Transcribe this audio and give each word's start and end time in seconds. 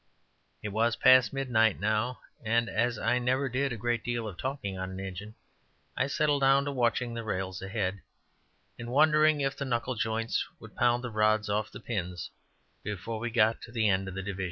It 0.63 0.69
was 0.69 0.95
past 0.95 1.31
midnight 1.31 1.79
now, 1.79 2.21
and 2.43 2.67
as 2.69 2.97
I 2.97 3.19
never 3.19 3.47
did 3.47 3.71
a 3.71 3.77
great 3.77 4.03
deal 4.03 4.27
of 4.27 4.35
talking 4.35 4.75
on 4.75 4.89
an 4.89 4.99
engine, 4.99 5.35
I 5.95 6.07
settled 6.07 6.41
down 6.41 6.65
to 6.65 6.71
watching 6.71 7.13
the 7.13 7.23
rails 7.23 7.61
ahead, 7.61 8.01
and 8.79 8.89
wondering 8.89 9.41
if 9.41 9.55
the 9.55 9.63
knuckle 9.65 9.93
joints 9.93 10.43
would 10.59 10.75
pound 10.75 11.03
the 11.03 11.11
rods 11.11 11.49
off 11.49 11.69
the 11.71 11.79
pins 11.79 12.31
before 12.81 13.19
we 13.19 13.29
got 13.29 13.61
to 13.61 13.71
the 13.71 13.89
end 13.89 14.07
of 14.07 14.15
the 14.15 14.23
division. 14.23 14.39